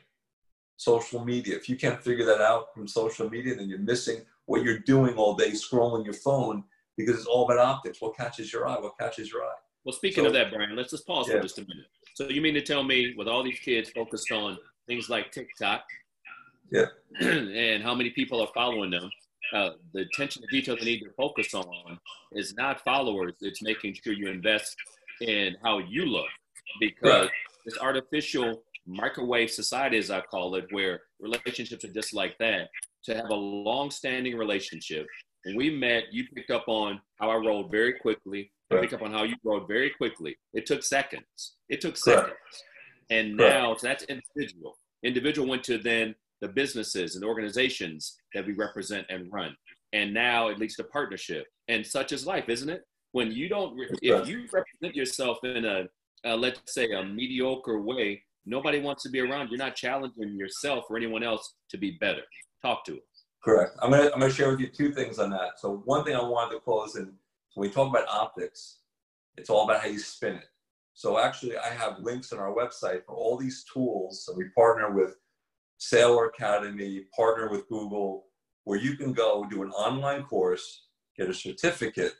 [0.76, 1.56] Social media.
[1.56, 5.16] If you can't figure that out from social media, then you're missing what you're doing
[5.16, 6.64] all day scrolling your phone
[6.98, 8.02] because it's all about optics.
[8.02, 8.78] What catches your eye?
[8.78, 9.54] What catches your eye?
[9.84, 11.36] Well, speaking so, of that, Brian, let's just pause yeah.
[11.36, 11.86] for just a minute.
[12.14, 15.84] So you mean to tell me, with all these kids focused on things like TikTok,
[16.70, 16.86] yeah,
[17.20, 19.08] and how many people are following them,
[19.54, 21.98] uh, the attention to detail they need to focus on
[22.32, 23.34] is not followers.
[23.40, 24.76] It's making sure you invest
[25.20, 26.28] in how you look,
[26.80, 27.30] because right.
[27.64, 32.68] this artificial microwave society, as I call it, where relationships are just like that.
[33.04, 35.06] To have a long-standing relationship,
[35.44, 38.50] when we met, you picked up on how I rolled very quickly.
[38.70, 40.36] I picked up on how you rolled very quickly.
[40.52, 41.54] It took seconds.
[41.68, 42.34] It took seconds.
[43.10, 44.76] And now so that's individual.
[45.02, 49.56] Individual went to then the businesses and organizations that we represent and run.
[49.92, 51.46] And now it leads to partnership.
[51.68, 52.82] And such is life, isn't it?
[53.12, 55.84] When you don't, if you represent yourself in a,
[56.24, 59.48] a let's say, a mediocre way, nobody wants to be around.
[59.50, 62.22] You're not challenging yourself or anyone else to be better.
[62.60, 63.07] Talk to us.
[63.42, 63.76] Correct.
[63.80, 65.58] I'm gonna I'm gonna share with you two things on that.
[65.58, 67.12] So one thing I wanted to close and
[67.54, 68.78] when we talk about optics,
[69.36, 70.46] it's all about how you spin it.
[70.94, 74.24] So actually, I have links on our website for all these tools.
[74.24, 75.16] So we partner with
[75.78, 78.26] Saylor Academy, partner with Google,
[78.64, 82.14] where you can go do an online course, get a certificate,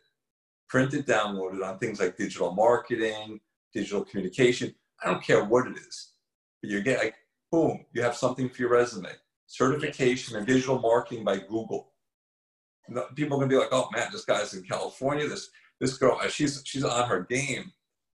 [0.69, 3.41] print it, download it on things like digital marketing,
[3.73, 4.75] digital communication.
[5.03, 6.13] I don't care what it is,
[6.63, 7.15] but you get like,
[7.51, 9.11] boom, you have something for your resume.
[9.49, 11.93] Certification in digital marketing by Google.
[13.17, 15.27] People are gonna be like, oh man, this guy's in California.
[15.27, 15.49] This
[15.81, 17.73] this girl, uh, she's she's on her game.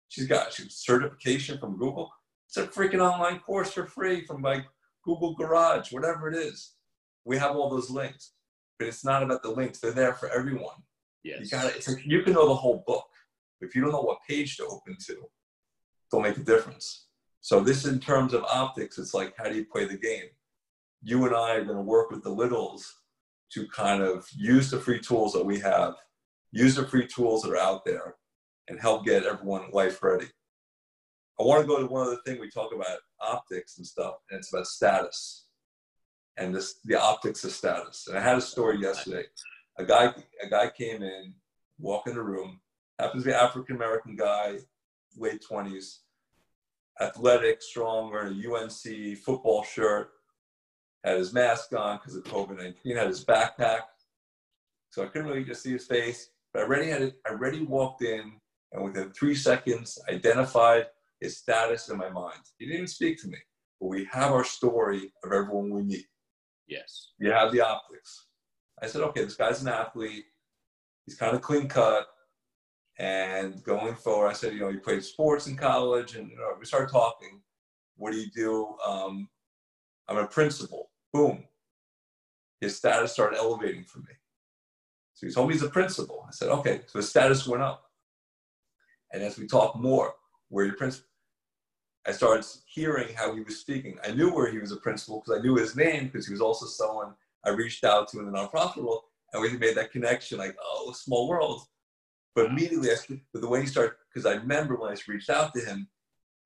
[0.09, 2.12] She's got she's certification from Google.
[2.49, 4.66] It's a freaking online course for free from like
[5.05, 6.75] Google Garage, whatever it is.
[7.25, 8.33] We have all those links,
[8.79, 9.81] but it's not about the links.
[9.81, 10.77] They're there for everyone.
[11.25, 11.40] Yes.
[11.40, 11.88] You got it.
[11.88, 13.07] Like you can know the whole book.
[13.62, 15.16] If you don't know what page to open to,
[16.11, 17.07] don't make a difference.
[17.40, 20.27] So this, in terms of optics, it's like how do you play the game?
[21.03, 22.93] You and I are going to work with the littles
[23.53, 25.95] to kind of use the free tools that we have,
[26.53, 28.15] use the free tools that are out there,
[28.69, 30.27] and help get everyone life ready.
[31.41, 34.38] I want to go to one other thing we talk about optics and stuff, and
[34.38, 35.47] it's about status
[36.37, 38.07] and this the optics of status.
[38.09, 39.25] And I had a story yesterday.
[39.79, 41.35] A guy a guy came in,
[41.79, 42.61] walk in the room,
[42.99, 44.59] happens to be African American guy,
[45.17, 46.01] late twenties,
[47.01, 50.11] athletic, strong, wearing a UNC football shirt,
[51.05, 53.81] had his mask on because of COVID nineteen, had his backpack,
[54.91, 56.31] so I couldn't really just see his face.
[56.53, 57.15] But I already had it.
[57.27, 58.33] I already walked in,
[58.73, 60.87] and within three seconds, identified
[61.21, 62.41] his status in my mind.
[62.59, 63.38] He didn't even speak to me,
[63.81, 66.07] but we have our story of everyone we meet.
[66.69, 67.12] Yes.
[67.19, 68.27] You have the optics.
[68.83, 70.25] I said, okay, this guy's an athlete.
[71.07, 72.07] He's kind of clean cut.
[72.99, 76.51] And going forward, I said, you know, you played sports in college, and you know,
[76.59, 77.41] we started talking.
[77.97, 78.75] What do you do?
[78.87, 79.29] Um,
[80.09, 80.91] I'm a principal.
[81.12, 81.44] Boom.
[82.61, 84.14] His status started elevating for me.
[85.14, 86.25] So he told me he's a principal.
[86.27, 86.83] I said, okay.
[86.87, 87.90] So his status went up.
[89.12, 90.14] And as we talk more,
[90.48, 91.09] where your principal,
[92.07, 93.98] I started hearing how he was speaking.
[94.07, 96.40] I knew where he was a principal because I knew his name because he was
[96.40, 100.38] also someone I reached out to in the nonprofit world, and we made that connection.
[100.38, 101.62] Like, oh, small world.
[102.35, 105.53] But immediately, I, but the way he started, because I remember when I reached out
[105.55, 105.88] to him,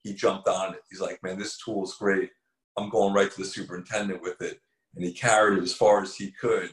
[0.02, 0.80] he jumped on it.
[0.90, 2.30] He's like, man, this tool is great.
[2.76, 4.60] I'm going right to the superintendent with it,
[4.94, 6.72] and he carried it as far as he could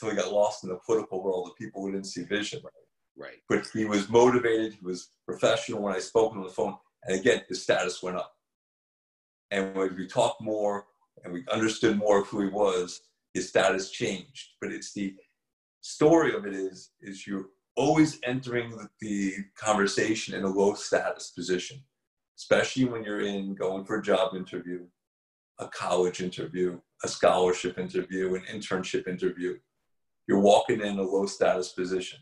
[0.00, 2.62] until he got lost in the political world of people who didn't see vision.
[3.16, 3.38] Right.
[3.48, 4.74] But he was motivated.
[4.74, 8.32] He was professional when I spoke on the phone and again, his status went up.
[9.50, 10.86] And when we talked more
[11.24, 13.00] and we understood more of who he was,
[13.34, 14.50] his status changed.
[14.60, 15.14] But it's the
[15.80, 21.82] story of it is, is you're always entering the conversation in a low status position,
[22.38, 24.86] especially when you're in going for a job interview,
[25.60, 29.56] a college interview, a scholarship interview, an internship interview.
[30.26, 32.18] You're walking in a low status position.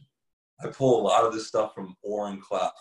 [0.63, 2.73] I pull a lot of this stuff from Oren Klaff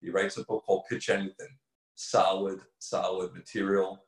[0.00, 1.58] he writes a book called Pitch Anything.
[1.96, 4.04] Solid, solid material.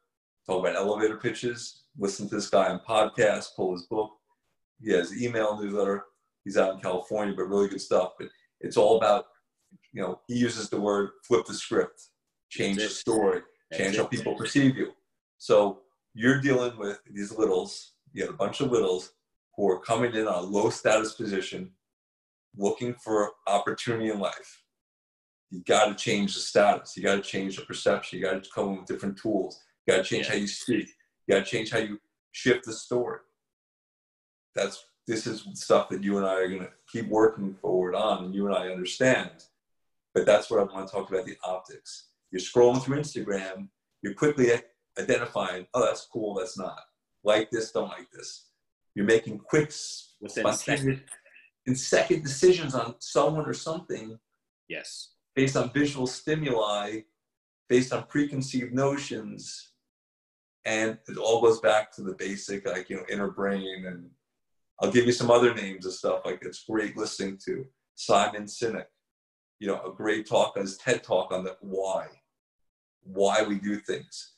[0.46, 1.84] Talk about elevator pitches.
[1.98, 3.56] Listen to this guy on podcast.
[3.56, 4.10] Pull his book.
[4.80, 6.04] He has email newsletter.
[6.44, 8.12] He's out in California, but really good stuff.
[8.18, 8.28] But
[8.60, 9.26] it's all about,
[9.92, 12.00] you know, he uses the word flip the script,
[12.48, 13.40] change the story,
[13.74, 14.92] change how people perceive you.
[15.38, 15.80] So
[16.14, 17.92] you're dealing with these littles.
[18.12, 19.12] You have a bunch of littles
[19.56, 21.70] who are coming in on a low status position,
[22.56, 24.62] looking for opportunity in life
[25.50, 26.96] you got to change the status.
[26.96, 28.18] You got to change the perception.
[28.18, 29.60] You got to come with different tools.
[29.86, 30.32] You got to change yeah.
[30.32, 30.88] how you speak.
[31.26, 31.98] You got to change how you
[32.32, 33.20] shift the story.
[34.54, 38.24] That's this is stuff that you and I are going to keep working forward on,
[38.24, 39.30] and you and I understand.
[40.14, 42.08] But that's what I want to talk about: the optics.
[42.30, 43.68] You're scrolling through Instagram.
[44.02, 44.50] You're quickly
[44.98, 46.34] identifying, oh, that's cool.
[46.34, 46.80] That's not.
[47.24, 48.46] Like this, don't like this.
[48.94, 49.72] You're making quick,
[50.20, 51.02] within second.
[51.66, 54.18] in second decisions on someone or something.
[54.68, 56.98] Yes based on visual stimuli,
[57.68, 59.70] based on preconceived notions.
[60.64, 63.84] And it all goes back to the basic, like, you know, inner brain.
[63.86, 64.10] And
[64.82, 67.64] I'll give you some other names of stuff like it's great listening to.
[67.94, 68.86] Simon Sinek,
[69.60, 72.08] you know, a great talk on his TED talk on the why,
[73.04, 74.32] why we do things.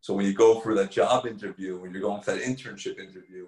[0.00, 3.46] So when you go for that job interview, when you're going for that internship interview,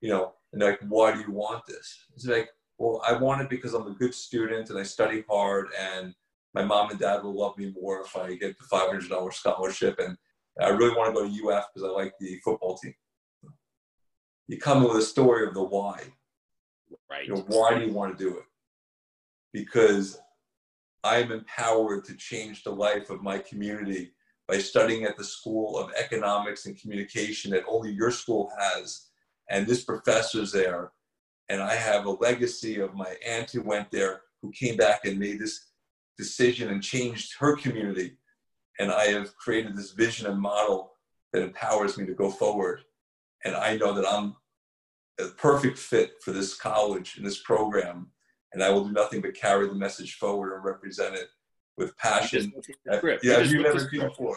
[0.00, 2.06] you know, and like, why do you want this?
[2.14, 5.68] It's like, well, I want it because I'm a good student and I study hard,
[5.78, 6.14] and
[6.54, 9.98] my mom and dad will love me more if I get the $500 scholarship.
[9.98, 10.16] And
[10.60, 12.94] I really want to go to UF because I like the football team.
[14.48, 16.02] You come with a story of the why.
[17.10, 17.26] Right.
[17.26, 18.44] You know, why do you want to do it?
[19.52, 20.18] Because
[21.04, 24.12] I am empowered to change the life of my community
[24.48, 29.06] by studying at the School of Economics and Communication that only your school has.
[29.50, 30.92] And this professor's there
[31.48, 35.18] and I have a legacy of my aunt who went there, who came back and
[35.18, 35.66] made this
[36.18, 38.16] decision and changed her community.
[38.78, 40.92] And I have created this vision and model
[41.32, 42.82] that empowers me to go forward.
[43.44, 44.34] And I know that I'm
[45.20, 48.08] a perfect fit for this college and this program.
[48.52, 51.28] And I will do nothing but carry the message forward and represent it
[51.76, 52.52] with passion.
[53.22, 54.36] Yeah, you, you never seen before.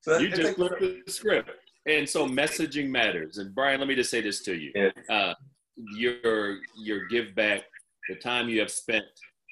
[0.00, 1.50] So you just flipped the script.
[1.86, 3.38] And so messaging matters.
[3.38, 4.72] And Brian, let me just say this to you.
[4.74, 4.90] Yeah.
[5.08, 5.34] Uh,
[5.96, 7.62] your your give back,
[8.08, 9.04] the time you have spent,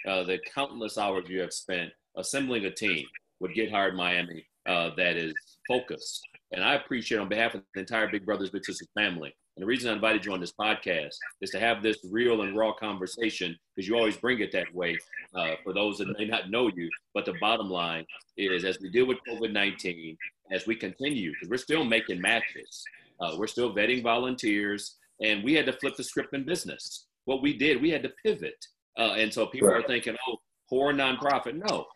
[0.09, 3.05] uh, the countless hours you have spent assembling a team
[3.41, 5.35] with Get Hired Miami uh, that is
[5.69, 6.27] focused.
[6.53, 9.35] And I appreciate on behalf of the entire Big Brothers Big Sisters family.
[9.57, 12.57] And the reason I invited you on this podcast is to have this real and
[12.57, 14.99] raw conversation because you always bring it that way
[15.35, 16.91] uh, for those that may not know you.
[17.15, 18.05] But the bottom line
[18.37, 20.17] is as we deal with COVID 19,
[20.51, 22.85] as we continue, because we're still making matches,
[23.21, 27.07] uh, we're still vetting volunteers, and we had to flip the script in business.
[27.25, 28.67] What we did, we had to pivot.
[28.99, 29.85] Uh, and so people right.
[29.85, 30.39] are thinking, oh,
[30.69, 31.61] poor nonprofit.
[31.69, 31.87] No,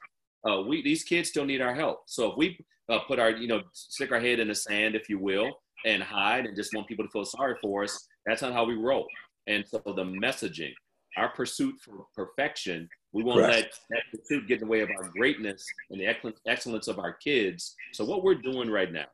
[0.48, 2.02] uh, we these kids still need our help.
[2.06, 5.08] So if we uh, put our, you know, stick our head in the sand, if
[5.08, 8.52] you will, and hide and just want people to feel sorry for us, that's not
[8.52, 9.06] how we roll.
[9.46, 10.72] And so the messaging,
[11.16, 13.80] our pursuit for perfection, we won't Correct.
[13.90, 16.06] let that pursuit get in the way of our greatness and the
[16.46, 17.74] excellence of our kids.
[17.92, 19.06] So what we're doing right now,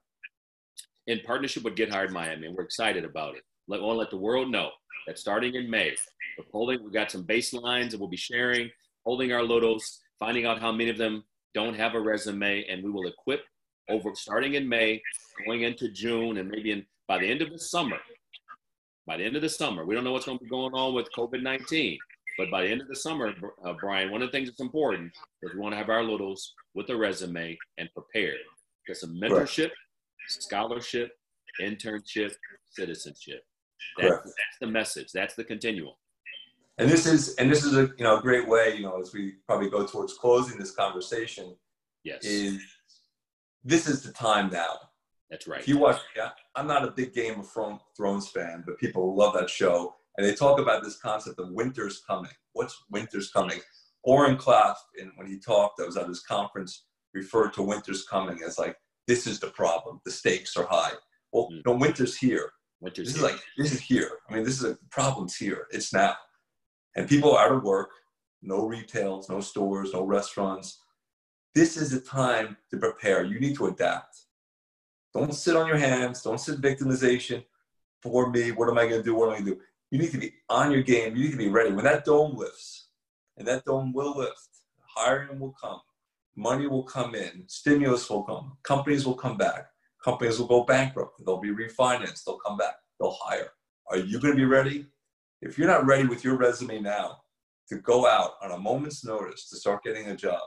[1.06, 3.42] in partnership with Get Hired Miami, and we're excited about it.
[3.68, 4.70] Let, want to let the world know
[5.06, 5.94] that starting in May,
[6.38, 8.70] we're holding, we've got some baselines that we'll be sharing,
[9.04, 11.22] holding our lotos, finding out how many of them
[11.54, 13.42] don't have a resume, and we will equip
[13.88, 15.02] over starting in May,
[15.46, 17.98] going into June, and maybe in, by the end of the summer.
[19.06, 20.94] By the end of the summer, we don't know what's going to be going on
[20.94, 21.98] with COVID 19,
[22.38, 25.12] but by the end of the summer, uh, Brian, one of the things that's important
[25.42, 28.38] is we want to have our littles with a resume and prepared.
[28.86, 29.70] Get some mentorship,
[30.28, 31.12] scholarship,
[31.60, 32.32] internship,
[32.70, 33.42] citizenship.
[33.98, 35.08] That's, that's the message.
[35.12, 35.92] That's the continuum
[36.78, 39.12] and this is and this is a you know a great way you know as
[39.12, 41.54] we probably go towards closing this conversation
[42.02, 42.60] yes is
[43.64, 44.78] this is the time now.
[45.30, 45.60] That's right.
[45.60, 47.48] If you watch yeah, i'm not a big game of
[47.96, 49.94] thrones fan but people love that show.
[50.16, 52.30] And they talk about this concept of winter's coming.
[52.52, 53.58] What's winter's coming?
[54.04, 58.40] Oren Klaff, in, when he talked i was at his conference referred to winter's coming
[58.46, 60.00] as like this is the problem.
[60.04, 60.92] The stakes are high.
[61.32, 61.62] Well mm.
[61.66, 62.50] no winter's here.
[62.80, 63.26] Winter's this here.
[63.26, 64.10] is like this is here.
[64.28, 65.66] I mean this is a problem's here.
[65.70, 66.14] It's now.
[66.96, 67.90] And people are out of work,
[68.42, 70.78] no retails, no stores, no restaurants.
[71.54, 73.24] This is the time to prepare.
[73.24, 74.22] You need to adapt.
[75.12, 76.22] Don't sit on your hands.
[76.22, 77.44] Don't sit victimization.
[78.02, 79.14] For me, what am I going to do?
[79.14, 79.60] What am I going to do?
[79.90, 81.16] You need to be on your game.
[81.16, 81.72] You need to be ready.
[81.72, 82.88] When that dome lifts,
[83.36, 84.48] and that dome will lift,
[84.96, 85.80] hiring will come,
[86.36, 89.66] money will come in, stimulus will come, companies will come back,
[90.04, 93.50] companies will go bankrupt, they'll be refinanced, they'll come back, they'll hire.
[93.90, 94.86] Are you going to be ready?
[95.44, 97.18] if you're not ready with your resume now
[97.68, 100.40] to go out on a moment's notice to start getting a job,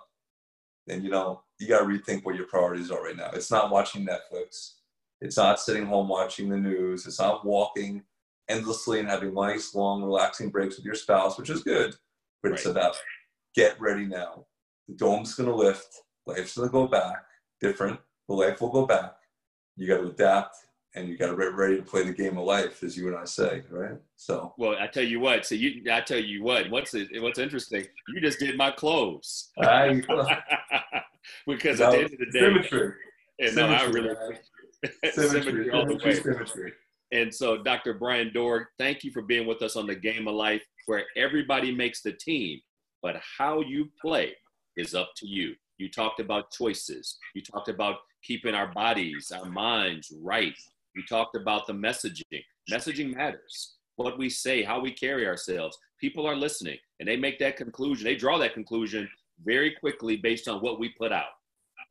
[0.88, 3.30] then you know you got to rethink what your priorities are right now.
[3.34, 4.74] It's not watching Netflix.
[5.22, 7.06] It's not sitting home watching the news.
[7.06, 8.04] It's not walking
[8.50, 11.96] endlessly and having nice, long, relaxing breaks with your spouse, which is good.
[12.42, 12.60] But right.
[12.60, 12.96] it's about
[13.56, 14.46] get ready now.
[14.88, 16.02] The dome's going to lift.
[16.26, 17.24] Life's going to go back
[17.60, 18.00] different.
[18.28, 19.16] The life will go back.
[19.76, 20.56] You got to adapt
[20.98, 23.16] and you got to be ready to play the game of life, as you and
[23.16, 23.98] I say, right?
[24.16, 24.54] So.
[24.58, 25.46] Well, I tell you what.
[25.46, 26.70] So you, I tell you what.
[26.70, 27.86] What's what's interesting?
[28.10, 29.52] You just did my clothes.
[29.62, 30.02] Ah, I,
[31.48, 32.94] because at the end of the day, symmetry.
[33.40, 34.16] And no, I really
[35.12, 36.16] symmetry, symmetry all the way.
[36.16, 36.74] Symmetry.
[37.12, 37.94] And so, Dr.
[37.94, 41.74] Brian Dooreck, thank you for being with us on the Game of Life, where everybody
[41.74, 42.60] makes the team,
[43.02, 44.34] but how you play
[44.76, 45.54] is up to you.
[45.78, 47.18] You talked about choices.
[47.36, 50.58] You talked about keeping our bodies, our minds right.
[50.98, 52.44] We talked about the messaging.
[52.72, 53.76] Messaging matters.
[53.98, 55.78] What we say, how we carry ourselves.
[56.02, 58.04] People are listening and they make that conclusion.
[58.04, 59.08] They draw that conclusion
[59.46, 61.30] very quickly based on what we put out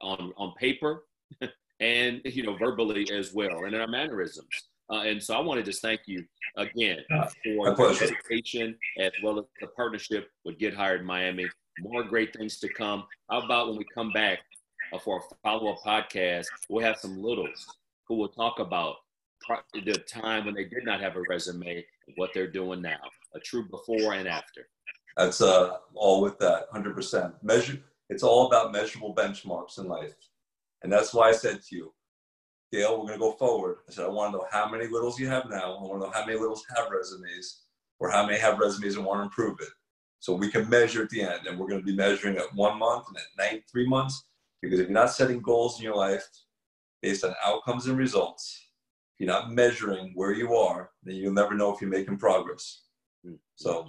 [0.03, 1.05] on, on paper
[1.81, 4.49] and, you know, verbally as well and in our mannerisms.
[4.93, 6.25] Uh, and so I want to just thank you
[6.57, 11.47] again for the dedication as well as the partnership with Get Hired Miami.
[11.79, 13.05] More great things to come.
[13.31, 14.41] How about when we come back
[14.93, 17.67] uh, for a follow-up podcast, we'll have some littles
[18.09, 18.97] who will talk about
[19.75, 21.85] the time when they did not have a resume
[22.17, 22.99] what they're doing now,
[23.35, 24.69] a true before and after.
[25.17, 27.35] That's uh, all with that, 100%.
[27.43, 27.79] Measure.
[28.09, 30.15] It's all about measurable benchmarks in life.
[30.83, 31.93] And that's why I said to you,
[32.73, 33.79] Gale, we're going to go forward.
[33.89, 35.77] I said, I want to know how many littles you have now.
[35.77, 37.63] I want to know how many littles have resumes
[37.99, 39.69] or how many have resumes and want to improve it.
[40.21, 41.47] So we can measure at the end.
[41.47, 44.25] And we're going to be measuring at one month and at nine, three months.
[44.61, 46.27] Because if you're not setting goals in your life
[47.03, 48.69] based on outcomes and results,
[49.15, 52.83] if you're not measuring where you are, then you'll never know if you're making progress.
[53.27, 53.37] Mm-hmm.
[53.55, 53.87] So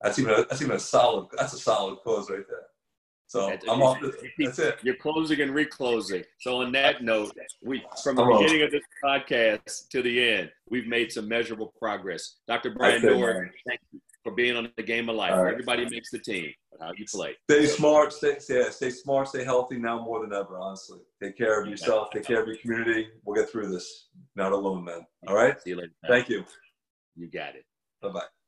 [0.00, 2.66] that's even a, that's even a solid that's a solid close right there.
[3.26, 4.00] So that's, I'm off.
[4.00, 4.78] The, that's it.
[4.82, 6.22] You're closing and reclosing.
[6.40, 8.66] So on that note, we from the I'm beginning off.
[8.66, 12.36] of this podcast to the end, we've made some measurable progress.
[12.46, 12.70] Dr.
[12.70, 15.32] Brian Dooreck, thank you for being on the game of life.
[15.32, 15.52] Right.
[15.52, 16.50] Everybody makes the team.
[16.80, 17.34] How you play.
[17.48, 18.12] Stay smart.
[18.12, 19.28] Stay yeah, Stay smart.
[19.28, 20.58] Stay healthy now more than ever.
[20.58, 22.08] Honestly, take care of yourself.
[22.10, 23.08] Take care of your community.
[23.24, 24.08] We'll get through this.
[24.34, 25.06] Not alone, man.
[25.28, 25.60] All right.
[25.62, 25.92] See you later.
[26.08, 26.44] Thank you.
[27.14, 27.64] You got it.
[28.02, 28.43] Bye bye.